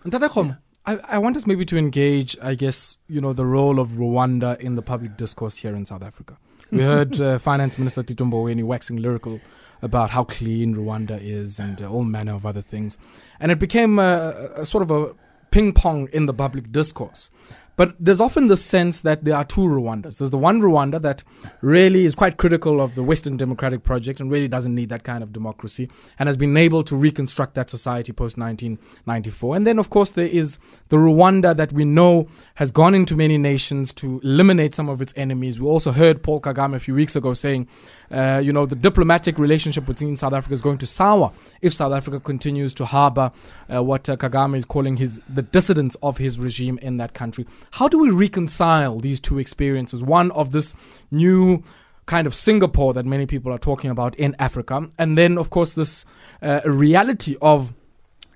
I, 0.86 0.98
I 1.04 1.18
want 1.18 1.36
us 1.36 1.46
maybe 1.46 1.64
to 1.66 1.76
engage, 1.76 2.36
I 2.42 2.54
guess, 2.54 2.98
you 3.08 3.20
know, 3.20 3.32
the 3.32 3.46
role 3.46 3.80
of 3.80 3.90
Rwanda 3.90 4.58
in 4.60 4.74
the 4.74 4.82
public 4.82 5.16
discourse 5.16 5.56
here 5.56 5.74
in 5.74 5.84
South 5.84 6.02
Africa. 6.02 6.36
We 6.70 6.82
heard 6.82 7.20
uh, 7.20 7.38
Finance 7.38 7.78
Minister 7.78 8.02
Tito 8.02 8.24
Mboweni 8.24 8.64
waxing 8.64 8.96
lyrical 8.98 9.40
about 9.82 10.10
how 10.10 10.24
clean 10.24 10.74
Rwanda 10.74 11.20
is 11.20 11.58
and 11.58 11.80
uh, 11.80 11.90
all 11.90 12.04
manner 12.04 12.34
of 12.34 12.46
other 12.46 12.62
things. 12.62 12.98
And 13.40 13.50
it 13.50 13.58
became 13.58 13.98
a, 13.98 14.50
a 14.56 14.64
sort 14.64 14.82
of 14.82 14.90
a 14.90 15.14
ping 15.50 15.72
pong 15.72 16.08
in 16.12 16.26
the 16.26 16.34
public 16.34 16.70
discourse. 16.72 17.30
But 17.76 17.94
there's 17.98 18.20
often 18.20 18.48
the 18.48 18.56
sense 18.56 19.00
that 19.00 19.24
there 19.24 19.34
are 19.36 19.44
two 19.44 19.62
Rwandas. 19.62 20.18
There's 20.18 20.30
the 20.30 20.38
one 20.38 20.60
Rwanda 20.60 21.00
that 21.02 21.24
really 21.60 22.04
is 22.04 22.14
quite 22.14 22.36
critical 22.36 22.80
of 22.80 22.94
the 22.94 23.02
Western 23.02 23.36
democratic 23.36 23.82
project 23.82 24.20
and 24.20 24.30
really 24.30 24.48
doesn't 24.48 24.74
need 24.74 24.90
that 24.90 25.02
kind 25.02 25.22
of 25.22 25.32
democracy 25.32 25.90
and 26.18 26.28
has 26.28 26.36
been 26.36 26.56
able 26.56 26.84
to 26.84 26.94
reconstruct 26.94 27.54
that 27.54 27.70
society 27.70 28.12
post 28.12 28.38
1994. 28.38 29.56
And 29.56 29.66
then, 29.66 29.78
of 29.78 29.90
course, 29.90 30.12
there 30.12 30.28
is 30.28 30.58
the 30.88 30.96
Rwanda 30.96 31.56
that 31.56 31.72
we 31.72 31.84
know 31.84 32.28
has 32.54 32.70
gone 32.70 32.94
into 32.94 33.16
many 33.16 33.38
nations 33.38 33.92
to 33.94 34.20
eliminate 34.22 34.74
some 34.74 34.88
of 34.88 35.02
its 35.02 35.12
enemies. 35.16 35.58
We 35.60 35.66
also 35.66 35.90
heard 35.90 36.22
Paul 36.22 36.40
Kagame 36.40 36.74
a 36.74 36.80
few 36.80 36.94
weeks 36.94 37.16
ago 37.16 37.34
saying, 37.34 37.66
uh, 38.10 38.40
you 38.42 38.52
know, 38.52 38.66
the 38.66 38.76
diplomatic 38.76 39.38
relationship 39.38 39.86
between 39.86 40.14
South 40.14 40.32
Africa 40.32 40.54
is 40.54 40.60
going 40.60 40.78
to 40.78 40.86
sour 40.86 41.32
if 41.62 41.72
South 41.72 41.92
Africa 41.92 42.20
continues 42.20 42.74
to 42.74 42.84
harbor 42.84 43.32
uh, 43.74 43.82
what 43.82 44.08
uh, 44.08 44.16
Kagame 44.16 44.56
is 44.56 44.64
calling 44.64 44.96
his 44.96 45.20
the 45.28 45.42
dissidents 45.42 45.96
of 46.02 46.18
his 46.18 46.38
regime 46.38 46.78
in 46.82 46.98
that 46.98 47.14
country. 47.14 47.46
How 47.72 47.88
do 47.88 47.98
we 47.98 48.10
reconcile 48.10 48.98
these 49.00 49.20
two 49.20 49.38
experiences? 49.38 50.02
One 50.02 50.30
of 50.32 50.52
this 50.52 50.74
new 51.10 51.62
kind 52.06 52.26
of 52.26 52.34
Singapore 52.34 52.92
that 52.94 53.04
many 53.04 53.26
people 53.26 53.52
are 53.52 53.58
talking 53.58 53.90
about 53.90 54.14
in 54.16 54.34
Africa, 54.38 54.88
and 54.98 55.16
then, 55.16 55.38
of 55.38 55.50
course, 55.50 55.74
this 55.74 56.04
uh, 56.42 56.60
reality 56.64 57.36
of 57.40 57.74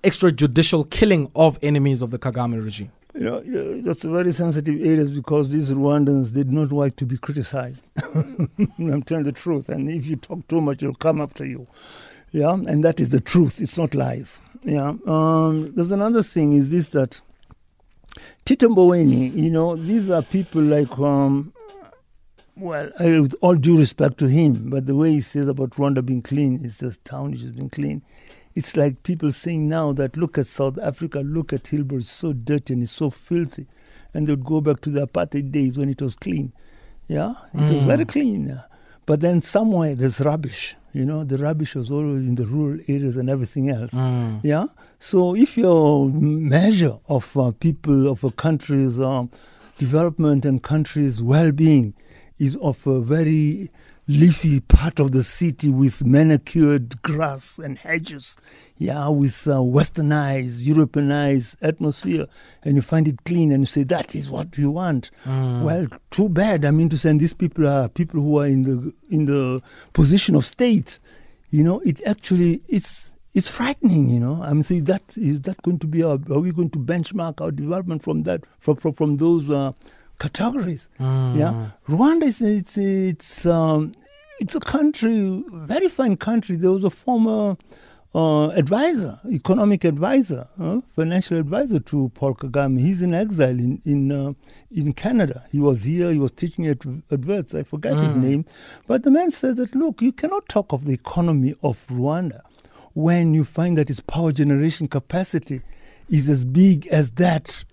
extrajudicial 0.03 0.89
killing 0.91 1.31
of 1.35 1.59
enemies 1.63 2.03
of 2.03 2.11
the 2.11 2.19
Kagame 2.19 2.63
regime. 2.63 2.93
You 3.15 3.25
know, 3.25 3.83
that's 3.83 4.05
a 4.05 4.11
very 4.11 4.33
sensitive 4.33 4.81
areas 4.81 5.11
because 5.11 5.49
these 5.49 5.71
Rwandans 5.71 6.33
did 6.33 6.53
not 6.53 6.71
like 6.71 6.95
to 6.97 7.05
be 7.05 7.19
criticized. 7.19 7.85
I'm 8.15 9.03
telling 9.03 9.25
the 9.25 9.33
truth, 9.33 9.69
and 9.69 9.91
if 9.91 10.07
you 10.07 10.17
talk 10.17 10.47
too 10.47 10.61
much, 10.61 10.83
it'll 10.83 10.95
come 10.95 11.21
after 11.21 11.45
you. 11.45 11.67
Yeah, 12.31 12.53
and 12.53 12.85
that 12.85 13.01
is 13.01 13.09
the 13.09 13.21
truth. 13.21 13.61
It's 13.61 13.77
not 13.77 13.95
lies. 13.95 14.41
Yeah. 14.63 14.95
Um, 15.07 15.73
there's 15.75 15.91
another 15.93 16.23
thing 16.23 16.53
is 16.53 16.71
this 16.71 16.91
that 16.91 17.21
Tito 18.45 18.69
Mboweni, 18.69 19.35
you 19.35 19.51
know, 19.51 19.77
these 19.77 20.11
are 20.11 20.23
people 20.23 20.63
like, 20.63 20.99
um, 20.99 21.53
well, 22.57 22.91
I, 22.99 23.21
with 23.21 23.37
all 23.41 23.55
due 23.55 23.79
respect 23.79 24.19
to 24.19 24.27
him, 24.27 24.71
but 24.71 24.87
the 24.87 24.95
way 24.95 25.13
he 25.13 25.21
says 25.21 25.47
about 25.47 25.71
Rwanda 25.71 26.05
being 26.05 26.23
clean, 26.23 26.61
it's 26.65 26.79
just 26.79 27.05
town 27.05 27.31
which 27.31 27.43
has 27.43 27.53
been 27.53 27.71
clean. 27.71 28.03
It's 28.55 28.77
like 28.77 29.05
people 29.05 29.31
saying 29.31 29.69
now 29.69 29.93
that 29.93 30.17
look 30.17 30.39
at 30.39 30.47
South 30.49 30.79
Africa, 30.79 31.21
look 31.21 31.53
at 31.53 31.65
Hillbrow, 31.65 31.99
it's 31.99 32.11
so 32.11 32.33
dirty 32.33 32.75
and 32.75 32.83
it's 32.83 32.91
so 32.91 33.11
filthy. 33.11 33.67
And 34.13 34.27
they 34.27 34.33
would 34.33 34.45
go 34.45 34.61
back 34.61 34.81
to 34.81 34.91
the 34.91 35.07
apartheid 35.07 35.53
days 35.53 35.79
when 35.79 35.89
it 35.89 36.03
was 36.03 36.17
clean. 36.17 36.53
Yeah, 37.07 37.35
it 37.55 37.73
was 37.73 37.85
very 37.85 38.05
clean. 38.05 38.61
But 39.07 39.21
then 39.21 39.41
somewhere 39.43 39.95
there's 39.95 40.21
rubbish. 40.21 40.75
You 40.99 41.05
know, 41.05 41.23
the 41.23 41.39
rubbish 41.39 41.77
was 41.77 41.91
all 41.93 42.01
in 42.31 42.35
the 42.35 42.45
rural 42.45 42.81
areas 42.89 43.17
and 43.17 43.31
everything 43.31 43.71
else. 43.71 43.93
Yeah. 44.43 44.67
So 44.99 45.37
if 45.37 45.57
your 45.57 46.09
measure 46.11 46.97
of 47.09 47.25
uh, 47.37 47.53
people 47.53 48.09
of 48.09 48.25
a 48.25 48.33
country's 48.33 48.99
um, 49.01 49.31
development 49.79 50.45
and 50.45 50.61
country's 50.61 51.23
well-being 51.23 51.95
is 52.39 52.57
of 52.57 52.85
a 52.87 53.01
very 53.01 53.71
leafy 54.09 54.59
part 54.61 54.99
of 54.99 55.13
the 55.13 55.23
city 55.23 55.69
with 55.69 56.05
manicured 56.05 57.01
grass 57.03 57.59
and 57.59 57.79
hedges, 57.79 58.37
yeah, 58.79 59.07
with 59.09 59.47
uh, 59.47 59.57
westernized, 59.57 60.65
Europeanized 60.65 61.57
atmosphere, 61.61 62.27
and 62.63 62.75
you 62.77 62.83
find 62.83 63.07
it 63.07 63.23
clean 63.25 63.53
and 63.53 63.63
you 63.63 63.67
say 63.67 63.83
that 63.83 64.15
is 64.15 64.31
what 64.31 64.57
we 64.57 64.65
want. 64.67 65.11
Well, 65.27 65.87
too 66.11 66.29
bad. 66.31 66.65
I 66.65 66.71
mean 66.71 66.89
to 66.89 66.97
say, 66.97 67.13
these 67.19 67.35
people 67.35 67.69
are 67.69 67.89
people 67.89 68.21
who 68.21 68.39
are 68.41 68.47
in 68.47 68.63
the 68.63 68.95
in 69.11 69.27
the 69.27 69.61
position 69.93 70.35
of 70.35 70.45
state. 70.47 70.99
You 71.51 71.63
know, 71.63 71.81
it 71.81 72.01
actually 72.07 72.63
it's 72.69 73.15
it's 73.35 73.49
frightening. 73.49 74.09
You 74.09 74.21
know, 74.21 74.43
I'm 74.43 74.63
saying 74.63 74.85
that 74.85 75.03
is 75.17 75.43
that 75.43 75.61
going 75.63 75.79
to 75.81 75.87
be 75.87 76.03
our, 76.03 76.19
are 76.31 76.41
we 76.41 76.51
going 76.53 76.71
to 76.71 76.79
benchmark 76.79 77.41
our 77.43 77.51
development 77.51 78.03
from 78.03 78.23
that 78.23 78.43
from 78.59 78.77
from, 78.77 78.95
from 78.95 79.17
those 79.19 79.51
uh, 79.51 79.73
categories? 80.19 80.89
Yeah, 80.99 81.71
Rwanda 81.89 82.25
is 82.25 82.41
it's 82.43 82.77
it's 82.77 83.47
um, 83.47 83.93
it's 84.41 84.55
a 84.55 84.61
country, 84.61 85.43
very 85.53 85.89
fine 85.89 86.17
country. 86.17 86.57
There 86.57 86.71
was 86.71 86.85
a 86.85 86.91
former 86.91 87.57
uh, 88.15 88.49
advisor, 88.51 89.21
economic 89.31 89.85
advisor, 89.85 90.49
uh, 90.59 90.81
financial 90.87 91.39
advisor 91.39 91.79
to 91.81 92.11
Paul 92.15 92.35
Kagame. 92.35 92.81
He's 92.81 93.03
in 93.03 93.15
exile 93.15 93.59
in 93.59 93.81
in 93.85 94.11
uh, 94.13 94.33
in 94.71 94.93
Canada. 94.93 95.45
He 95.53 95.61
was 95.61 95.85
here. 95.85 96.11
He 96.11 96.19
was 96.19 96.33
teaching 96.33 96.67
at 96.67 96.79
adverts. 97.11 97.55
I 97.55 97.63
forget 97.63 97.97
his 97.99 98.15
name, 98.15 98.45
but 98.87 99.03
the 99.03 99.11
man 99.11 99.31
said 99.31 99.57
that 99.57 99.75
look, 99.75 100.01
you 100.03 100.13
cannot 100.13 100.49
talk 100.49 100.73
of 100.73 100.85
the 100.85 100.93
economy 100.93 101.55
of 101.63 101.87
Rwanda 101.89 102.41
when 102.95 103.35
you 103.35 103.45
find 103.45 103.77
that 103.79 103.91
its 103.91 104.01
power 104.01 104.33
generation 104.33 104.89
capacity 104.89 105.61
is 106.09 106.29
as 106.29 106.45
big 106.45 106.87
as 106.89 107.11
that 107.13 107.65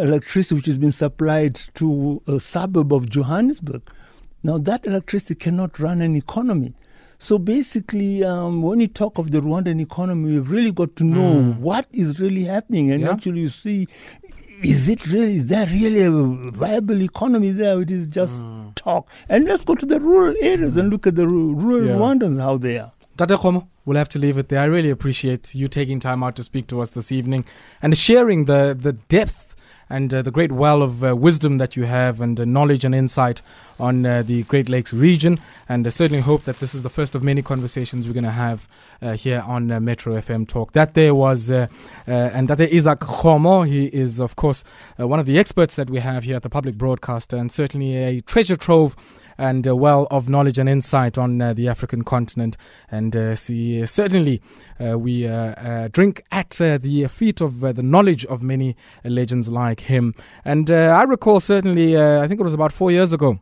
electricity 0.00 0.54
which 0.54 0.66
has 0.66 0.78
been 0.78 0.92
supplied 0.92 1.54
to 1.74 2.20
a 2.26 2.40
suburb 2.40 2.92
of 2.92 3.08
Johannesburg. 3.10 3.82
Now, 4.42 4.58
that 4.58 4.86
electricity 4.86 5.34
cannot 5.34 5.78
run 5.78 6.02
an 6.02 6.16
economy. 6.16 6.74
So 7.18 7.38
basically, 7.38 8.24
um, 8.24 8.62
when 8.62 8.80
you 8.80 8.88
talk 8.88 9.18
of 9.18 9.30
the 9.30 9.40
Rwandan 9.40 9.80
economy, 9.80 10.32
we've 10.32 10.50
really 10.50 10.72
got 10.72 10.96
to 10.96 11.04
know 11.04 11.34
Mm. 11.34 11.58
what 11.60 11.86
is 11.92 12.18
really 12.18 12.44
happening, 12.44 12.90
and 12.90 13.02
Yeah. 13.02 13.12
actually, 13.12 13.40
you 13.42 13.48
see, 13.48 13.86
is 14.62 14.88
it 14.88 15.06
really 15.06 15.36
is 15.36 15.46
there 15.46 15.66
really 15.66 16.02
a 16.02 16.10
viable 16.10 17.00
economy 17.02 17.50
there? 17.50 17.80
It 17.80 17.92
is 17.92 18.08
just 18.08 18.44
Mm. 18.44 18.74
talk. 18.74 19.08
And 19.28 19.44
let's 19.44 19.64
go 19.64 19.76
to 19.76 19.86
the 19.86 20.00
rural 20.00 20.34
areas 20.40 20.76
and 20.76 20.90
look 20.90 21.06
at 21.06 21.14
the 21.14 21.28
rural 21.28 21.86
Yeah. 21.86 21.94
Rwandans 21.96 22.40
how 22.40 22.56
they 22.58 22.78
are. 22.80 22.90
Tate 23.16 23.28
Kgomo, 23.36 23.66
we'll 23.84 23.98
have 23.98 24.08
to 24.08 24.18
leave 24.18 24.36
it 24.38 24.48
there. 24.48 24.58
I 24.60 24.64
really 24.64 24.90
appreciate 24.90 25.54
you 25.54 25.68
taking 25.68 26.00
time 26.00 26.24
out 26.24 26.34
to 26.36 26.42
speak 26.42 26.66
to 26.68 26.80
us 26.80 26.90
this 26.90 27.12
evening 27.12 27.44
and 27.80 27.96
sharing 27.96 28.46
the, 28.46 28.76
the 28.78 28.94
depth 28.94 29.51
and 29.92 30.12
uh, 30.14 30.22
the 30.22 30.30
great 30.30 30.50
well 30.50 30.80
of 30.82 31.04
uh, 31.04 31.14
wisdom 31.14 31.58
that 31.58 31.76
you 31.76 31.84
have 31.84 32.18
and 32.20 32.40
uh, 32.40 32.46
knowledge 32.46 32.82
and 32.82 32.94
insight 32.94 33.42
on 33.78 34.06
uh, 34.06 34.22
the 34.22 34.42
Great 34.44 34.70
Lakes 34.70 34.94
region. 34.94 35.38
And 35.68 35.86
I 35.86 35.90
certainly 35.90 36.22
hope 36.22 36.44
that 36.44 36.60
this 36.60 36.74
is 36.74 36.82
the 36.82 36.88
first 36.88 37.14
of 37.14 37.22
many 37.22 37.42
conversations 37.42 38.06
we're 38.06 38.14
going 38.14 38.24
to 38.24 38.30
have 38.30 38.66
uh, 39.02 39.12
here 39.12 39.44
on 39.46 39.70
uh, 39.70 39.80
Metro 39.80 40.14
FM 40.14 40.48
Talk. 40.48 40.72
That 40.72 40.94
there 40.94 41.14
was, 41.14 41.50
and 41.50 42.48
that 42.48 42.56
there 42.56 42.68
is 42.68 42.86
Isaac 42.86 43.00
Kgomo. 43.00 43.68
He 43.68 43.86
is, 43.86 44.18
of 44.18 44.34
course, 44.34 44.64
one 44.96 45.20
of 45.20 45.26
the 45.26 45.38
experts 45.38 45.76
that 45.76 45.90
we 45.90 46.00
have 46.00 46.24
here 46.24 46.36
at 46.36 46.42
the 46.42 46.48
public 46.48 46.76
broadcaster 46.76 47.36
and 47.36 47.52
certainly 47.52 47.94
a 47.96 48.22
treasure 48.22 48.56
trove 48.56 48.96
and 49.42 49.66
a 49.66 49.74
well 49.74 50.06
of 50.12 50.28
knowledge 50.28 50.56
and 50.56 50.68
insight 50.68 51.18
on 51.18 51.42
uh, 51.42 51.52
the 51.52 51.66
African 51.66 52.04
continent. 52.04 52.56
And 52.88 53.14
uh, 53.16 53.34
see, 53.34 53.84
certainly 53.86 54.40
uh, 54.78 54.96
we 54.96 55.26
drink 55.90 56.22
at 56.30 56.50
the 56.50 57.08
feet 57.08 57.40
of 57.40 57.60
the 57.60 57.82
knowledge 57.82 58.24
of 58.26 58.42
many 58.42 58.76
legends 59.04 59.48
like 59.48 59.80
him. 59.80 60.14
And 60.44 60.70
I 60.70 61.02
recall 61.02 61.40
certainly, 61.40 61.98
I 61.98 62.28
think 62.28 62.40
it 62.40 62.44
was 62.44 62.54
about 62.54 62.72
four 62.72 62.92
years 62.92 63.12
ago. 63.12 63.40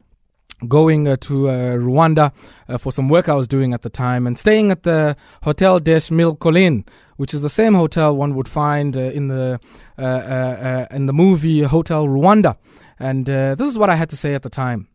Going 0.68 1.08
uh, 1.08 1.16
to 1.20 1.48
uh, 1.48 1.52
Rwanda 1.76 2.32
uh, 2.68 2.76
for 2.76 2.92
some 2.92 3.08
work 3.08 3.30
I 3.30 3.34
was 3.34 3.48
doing 3.48 3.72
at 3.72 3.80
the 3.80 3.88
time 3.88 4.26
and 4.26 4.38
staying 4.38 4.70
at 4.70 4.82
the 4.82 5.16
Hotel 5.42 5.80
des 5.80 6.10
Mille 6.10 6.36
Collines, 6.36 6.84
which 7.16 7.32
is 7.32 7.40
the 7.40 7.48
same 7.48 7.72
hotel 7.72 8.14
one 8.14 8.34
would 8.34 8.48
find 8.48 8.94
in 8.94 9.28
the 9.28 9.58
in 9.96 11.06
the 11.06 11.12
movie 11.14 11.62
Hotel 11.62 12.06
Rwanda. 12.06 12.58
And 12.98 13.24
this 13.24 13.68
is 13.68 13.78
what 13.78 13.88
I 13.88 13.94
had 13.94 14.10
to 14.10 14.16
say 14.16 14.34
at 14.34 14.42
the 14.42 14.50
time. 14.50 14.88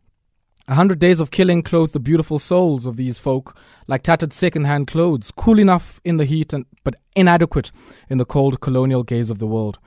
A 0.67 0.74
hundred 0.74 0.98
days 0.98 1.19
of 1.19 1.29
killing 1.29 1.62
clothed 1.62 1.93
the 1.93 2.00
beautiful 2.00 2.39
souls 2.39 2.88
of 2.88 2.98
these 2.98 3.19
folk 3.19 3.55
like 3.88 4.01
tattered 4.01 4.34
second-hand 4.34 4.88
clothes, 4.88 5.29
cool 5.29 5.60
enough 5.60 6.01
in 6.03 6.17
the 6.17 6.25
heat 6.25 6.53
and 6.53 6.65
but 6.84 6.95
inadequate 7.15 7.72
in 8.10 8.17
the 8.17 8.25
cold 8.25 8.62
colonial 8.62 9.03
gaze 9.03 9.29
of 9.29 9.38
the 9.38 9.45
world. 9.45 9.77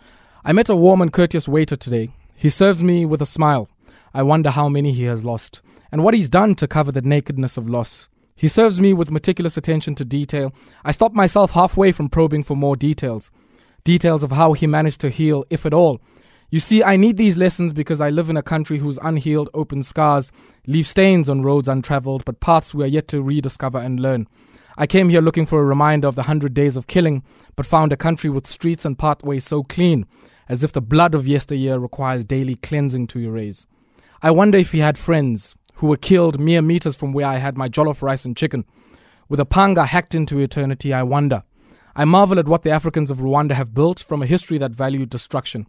I 0.44 0.52
met 0.52 0.68
a 0.68 0.76
warm 0.76 1.02
and 1.02 1.12
courteous 1.12 1.49
waiter 1.49 1.75
today. 1.75 2.11
He 2.37 2.49
served 2.49 2.80
me 2.80 3.04
with 3.04 3.20
a 3.20 3.26
smile. 3.26 3.68
I 4.14 4.23
wonder 4.23 4.50
how 4.50 4.68
many 4.68 4.92
he 4.92 5.02
has 5.04 5.25
lost, 5.25 5.62
and 5.90 6.04
what 6.04 6.14
he's 6.14 6.28
done 6.28 6.54
to 6.54 6.68
cover 6.68 6.92
the 6.92 7.02
nakedness 7.02 7.56
of 7.56 7.68
loss. 7.68 8.08
He 8.37 8.47
serves 8.47 8.80
me 8.80 8.94
with 8.94 9.11
meticulous 9.11 9.56
attention 9.56 9.97
to 9.97 10.04
detail. 10.04 10.54
I 10.85 10.92
stop 10.92 11.12
myself 11.12 11.50
halfway 11.50 11.90
from 11.90 12.08
probing 12.08 12.44
for 12.44 12.56
more 12.56 12.76
details. 12.76 13.32
Details 13.82 14.23
of 14.23 14.30
how 14.30 14.52
he 14.52 14.68
managed 14.68 15.00
to 15.00 15.11
heal, 15.11 15.44
if 15.50 15.66
at 15.66 15.75
all. 15.75 16.00
You 16.50 16.61
see, 16.61 16.83
I 16.83 16.97
need 16.97 17.19
these 17.19 17.37
lessons 17.37 17.75
because 17.75 18.00
I 18.00 18.09
live 18.09 18.31
in 18.31 18.38
a 18.38 18.43
country 18.43 18.78
whose 18.78 18.99
unhealed 19.02 19.50
open 19.52 19.83
scars 19.83 20.33
leave 20.67 20.87
stains 20.87 21.28
on 21.28 21.43
roads 21.43 21.69
untraveled, 21.69 22.25
but 22.25 22.40
paths 22.40 22.73
we 22.73 22.85
are 22.85 22.88
yet 22.88 23.07
to 23.09 23.21
rediscover 23.21 23.78
and 23.78 24.00
learn. 24.00 24.26
I 24.78 24.87
came 24.87 25.11
here 25.11 25.21
looking 25.21 25.45
for 25.45 25.61
a 25.61 25.64
reminder 25.64 26.09
of 26.09 26.14
the 26.14 26.23
hundred 26.23 26.55
days 26.55 26.78
of 26.78 26.87
killing, 26.87 27.23
but 27.55 27.67
found 27.67 27.93
a 27.93 27.99
country 27.99 28.31
with 28.31 28.47
streets 28.47 28.87
and 28.87 28.99
pathways 28.99 29.45
so 29.45 29.62
clean, 29.62 30.07
as 30.49 30.64
if 30.64 30.73
the 30.73 30.81
blood 30.81 31.14
of 31.14 31.26
yesteryear 31.26 31.78
requires 31.78 32.25
daily 32.25 32.55
cleansing 32.55 33.09
to 33.09 33.19
erase. 33.19 33.67
I 34.23 34.31
wonder 34.31 34.57
if 34.57 34.73
he 34.73 34.78
had 34.78 34.97
friends 34.97 35.55
who 35.75 35.88
were 35.88 35.99
killed 35.99 36.40
mere 36.40 36.62
meters 36.62 36.96
from 36.96 37.12
where 37.12 37.27
I 37.27 37.37
had 37.37 37.59
my 37.59 37.68
jollof 37.68 38.01
rice 38.01 38.25
and 38.25 38.35
chicken. 38.35 38.64
With 39.29 39.38
a 39.38 39.44
panga 39.44 39.85
hacked 39.85 40.14
into 40.14 40.38
eternity, 40.38 40.94
I 40.94 41.03
wonder. 41.03 41.42
I 41.94 42.07
marvel 42.07 42.38
at 42.38 42.49
what 42.49 42.62
the 42.62 42.70
Africans 42.70 43.11
of 43.11 43.18
Rwanda 43.18 43.53
have 43.53 43.75
built 43.75 44.01
from 44.01 44.22
a 44.22 44.27
history 44.27 44.57
that 44.59 44.70
valued 44.70 45.11
destruction. 45.11 45.66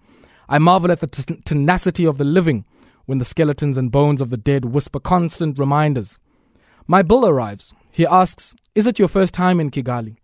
I 0.49 0.57
marvel 0.57 0.91
at 0.91 0.99
the 0.99 1.07
t- 1.07 1.41
tenacity 1.45 2.05
of 2.05 2.17
the 2.17 2.23
living 2.23 2.65
when 3.05 3.19
the 3.19 3.25
skeletons 3.25 3.77
and 3.77 3.91
bones 3.91 4.19
of 4.19 4.31
the 4.31 4.37
dead 4.37 4.65
whisper 4.65 4.99
constant 4.99 5.59
reminders. 5.59 6.17
My 6.87 7.03
bill 7.03 7.27
arrives. 7.27 7.75
He 7.91 8.05
asks, 8.05 8.55
Is 8.73 8.87
it 8.87 8.97
your 8.97 9.07
first 9.07 9.33
time 9.33 9.59
in 9.59 9.69
Kigali? 9.69 10.17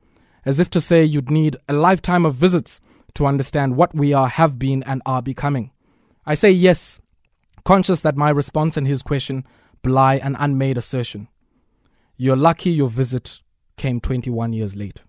As 0.44 0.60
if 0.60 0.70
to 0.72 0.82
say 0.82 1.04
you'd 1.04 1.30
need 1.30 1.58
a 1.70 1.74
lifetime 1.74 2.26
of 2.26 2.34
visits 2.34 2.82
to 3.14 3.28
understand 3.28 3.76
what 3.76 3.94
we 3.96 4.14
are, 4.14 4.28
have 4.28 4.58
been, 4.58 4.82
and 4.84 5.02
are 5.06 5.22
becoming. 5.22 5.72
I 6.26 6.34
say 6.34 6.52
yes, 6.52 7.00
conscious 7.64 8.02
that 8.02 8.18
my 8.18 8.32
response 8.32 8.78
and 8.78 8.88
his 8.88 9.04
question 9.04 9.46
belie 9.84 10.16
an 10.16 10.36
unmade 10.38 10.80
assertion. 10.80 11.28
You're 12.18 12.36
lucky 12.36 12.72
your 12.72 12.90
visit 12.90 13.42
came 13.78 14.00
21 14.00 14.54
years 14.54 14.76
late. 14.76 15.02